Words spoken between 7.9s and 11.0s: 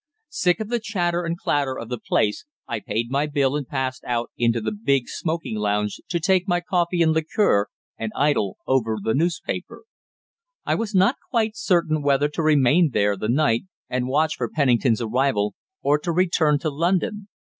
and idle over the newspaper. I was